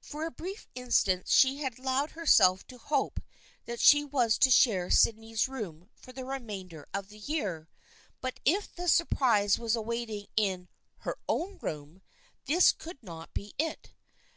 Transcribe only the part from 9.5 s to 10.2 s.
was await